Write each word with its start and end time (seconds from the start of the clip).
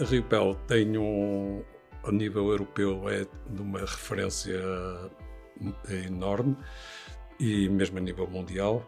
A 0.00 0.04
Ripel 0.04 0.54
tem 0.66 0.96
um, 0.96 1.62
a 2.04 2.12
nível 2.12 2.48
europeu, 2.48 3.08
é 3.08 3.26
de 3.50 3.62
uma 3.62 3.80
referência 3.80 4.60
enorme 6.06 6.56
e 7.38 7.68
mesmo 7.68 7.98
a 7.98 8.00
nível 8.00 8.26
mundial, 8.26 8.84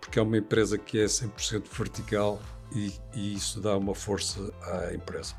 porque 0.00 0.18
é 0.18 0.22
uma 0.22 0.38
empresa 0.38 0.78
que 0.78 1.00
é 1.00 1.04
100% 1.04 1.64
vertical 1.70 2.40
e, 2.74 2.92
e 3.14 3.34
isso 3.34 3.60
dá 3.60 3.76
uma 3.76 3.94
força 3.94 4.52
à 4.62 4.94
empresa. 4.94 5.34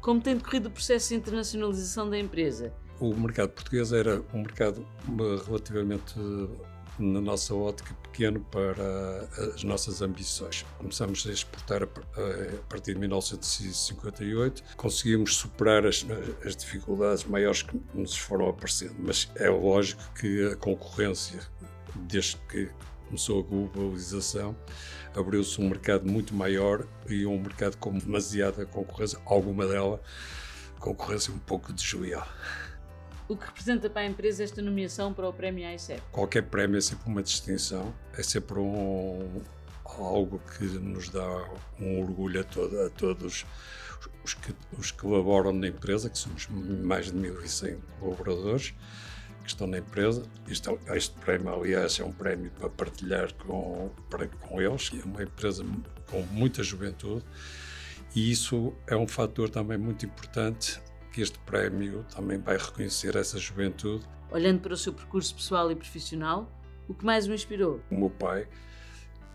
Como 0.00 0.20
tem 0.20 0.36
decorrido 0.36 0.68
o 0.68 0.72
processo 0.72 1.10
de 1.10 1.16
internacionalização 1.16 2.08
da 2.08 2.18
empresa? 2.18 2.72
O 3.00 3.14
mercado 3.14 3.50
português 3.50 3.92
era 3.92 4.22
um 4.32 4.42
mercado 4.42 4.86
relativamente 5.46 6.14
na 6.98 7.20
nossa 7.20 7.54
ótica, 7.54 7.94
pequeno 8.02 8.40
para 8.50 9.28
as 9.54 9.64
nossas 9.64 10.02
ambições. 10.02 10.64
Começamos 10.78 11.26
a 11.26 11.32
exportar 11.32 11.82
a 11.82 11.86
partir 12.68 12.94
de 12.94 13.00
1958, 13.00 14.62
conseguimos 14.76 15.36
superar 15.36 15.86
as, 15.86 16.04
as 16.44 16.56
dificuldades 16.56 17.24
maiores 17.24 17.62
que 17.62 17.80
nos 17.94 18.16
foram 18.16 18.48
aparecendo, 18.48 18.96
mas 18.98 19.30
é 19.36 19.48
lógico 19.48 20.02
que 20.14 20.46
a 20.46 20.56
concorrência, 20.56 21.40
desde 21.94 22.36
que 22.48 22.70
começou 23.06 23.40
a 23.40 23.42
globalização, 23.42 24.56
abriu-se 25.14 25.60
um 25.60 25.68
mercado 25.68 26.10
muito 26.10 26.34
maior 26.34 26.86
e 27.08 27.26
um 27.26 27.38
mercado 27.38 27.76
com 27.76 27.96
demasiada 27.96 28.64
concorrência, 28.66 29.18
alguma 29.26 29.66
dela 29.66 30.00
concorrência 30.78 31.32
um 31.32 31.38
pouco 31.38 31.72
desleal. 31.72 32.26
O 33.32 33.36
que 33.36 33.46
representa 33.46 33.88
para 33.88 34.02
a 34.02 34.04
empresa 34.04 34.44
esta 34.44 34.60
nomeação 34.60 35.14
para 35.14 35.26
o 35.26 35.32
Prémio 35.32 35.66
AICEP? 35.66 36.02
Qualquer 36.12 36.42
prémio 36.42 36.76
é 36.76 36.82
sempre 36.82 37.08
uma 37.08 37.22
distinção, 37.22 37.94
é 38.12 38.22
sempre 38.22 38.58
um, 38.58 39.40
algo 39.86 40.38
que 40.38 40.64
nos 40.64 41.08
dá 41.08 41.48
um 41.80 42.02
orgulho 42.02 42.42
a, 42.42 42.44
todo, 42.44 42.78
a 42.78 42.90
todos 42.90 43.46
os 44.22 44.34
que, 44.34 44.54
os 44.76 44.90
que 44.90 44.98
colaboram 44.98 45.50
na 45.50 45.68
empresa, 45.68 46.10
que 46.10 46.18
somos 46.18 46.46
mais 46.46 47.06
de 47.06 47.12
1.100 47.12 47.78
colaboradores 47.98 48.74
que 49.42 49.48
estão 49.48 49.66
na 49.66 49.78
empresa. 49.78 50.24
Este, 50.46 50.68
este 50.94 51.18
prémio, 51.20 51.54
aliás, 51.54 51.98
é 51.98 52.04
um 52.04 52.12
prémio 52.12 52.50
para 52.50 52.68
partilhar 52.68 53.32
com, 53.32 53.90
para, 54.10 54.28
com 54.28 54.60
eles. 54.60 54.90
É 54.92 55.06
uma 55.06 55.22
empresa 55.22 55.64
com 56.10 56.20
muita 56.32 56.62
juventude 56.62 57.24
e 58.14 58.30
isso 58.30 58.74
é 58.86 58.94
um 58.94 59.08
fator 59.08 59.48
também 59.48 59.78
muito 59.78 60.04
importante 60.04 60.82
que 61.12 61.20
este 61.20 61.38
prémio 61.40 62.04
também 62.14 62.38
vai 62.38 62.56
reconhecer 62.56 63.14
essa 63.16 63.38
juventude. 63.38 64.04
Olhando 64.30 64.60
para 64.60 64.72
o 64.72 64.76
seu 64.76 64.92
percurso 64.92 65.34
pessoal 65.34 65.70
e 65.70 65.76
profissional, 65.76 66.50
o 66.88 66.94
que 66.94 67.04
mais 67.04 67.26
o 67.28 67.34
inspirou? 67.34 67.80
O 67.90 67.96
meu 67.96 68.10
pai, 68.10 68.48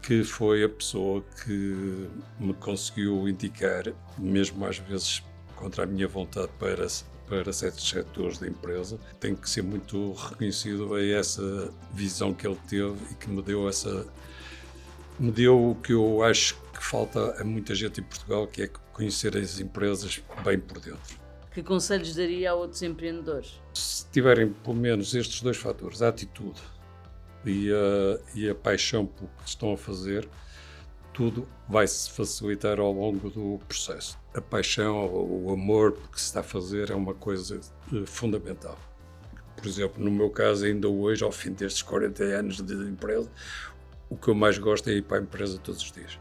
que 0.01 0.23
foi 0.23 0.63
a 0.63 0.69
pessoa 0.69 1.23
que 1.43 2.09
me 2.39 2.53
conseguiu 2.55 3.27
indicar, 3.29 3.83
mesmo 4.17 4.65
às 4.65 4.79
vezes 4.79 5.23
contra 5.55 5.83
a 5.83 5.85
minha 5.87 6.07
vontade, 6.07 6.49
para, 6.59 6.87
para 7.27 7.53
certos 7.53 7.87
setores 7.87 8.39
da 8.39 8.47
empresa. 8.47 8.99
Tem 9.19 9.35
que 9.35 9.49
ser 9.49 9.61
muito 9.61 10.13
reconhecido 10.13 10.95
a 10.95 11.03
essa 11.03 11.71
visão 11.93 12.33
que 12.33 12.47
ele 12.47 12.57
teve 12.67 12.97
e 13.11 13.15
que 13.15 13.29
me 13.29 13.41
deu 13.41 13.67
essa. 13.69 14.07
me 15.19 15.31
deu 15.31 15.71
o 15.71 15.75
que 15.75 15.93
eu 15.93 16.23
acho 16.23 16.55
que 16.73 16.83
falta 16.83 17.39
a 17.39 17.43
muita 17.43 17.73
gente 17.75 18.01
em 18.01 18.03
Portugal, 18.03 18.47
que 18.47 18.63
é 18.63 18.67
conhecer 18.93 19.35
as 19.37 19.59
empresas 19.59 20.21
bem 20.43 20.59
por 20.59 20.79
dentro. 20.79 21.26
Que 21.57 21.63
conselhos 21.63 22.13
daria 22.13 22.51
a 22.51 22.53
outros 22.53 22.83
empreendedores? 22.83 23.59
Se 23.73 24.05
tiverem 24.11 24.49
pelo 24.49 24.75
menos 24.75 25.15
estes 25.15 25.41
dois 25.41 25.57
fatores, 25.57 26.03
a 26.03 26.09
atitude 26.09 26.61
e 27.43 27.71
a, 27.71 28.37
e 28.37 28.47
a 28.47 28.53
paixão 28.53 29.07
pelo 29.07 29.27
que 29.39 29.49
estão 29.49 29.73
a 29.73 29.77
fazer, 29.77 30.29
tudo 31.11 31.47
vai 31.67 31.87
se 31.87 32.11
facilitar 32.11 32.79
ao 32.79 32.91
longo 32.91 33.31
do 33.31 33.59
processo. 33.67 34.19
A 34.35 34.39
paixão, 34.39 35.07
o 35.11 35.51
amor 35.51 35.93
que 36.11 36.21
se 36.21 36.27
está 36.27 36.41
a 36.41 36.43
fazer 36.43 36.91
é 36.91 36.95
uma 36.95 37.15
coisa 37.15 37.59
eh, 37.91 38.05
fundamental. 38.05 38.77
Por 39.55 39.65
exemplo, 39.65 40.03
no 40.03 40.11
meu 40.11 40.29
caso, 40.29 40.63
ainda 40.63 40.87
hoje, 40.87 41.23
ao 41.23 41.31
fim 41.31 41.53
destes 41.53 41.81
40 41.81 42.23
anos 42.23 42.61
de 42.61 42.75
empresa, 42.87 43.31
o 44.11 44.15
que 44.15 44.27
eu 44.27 44.35
mais 44.35 44.59
gosto 44.59 44.91
é 44.91 44.93
ir 44.93 45.01
para 45.01 45.17
a 45.17 45.21
empresa 45.21 45.57
todos 45.57 45.81
os 45.81 45.91
dias. 45.91 46.19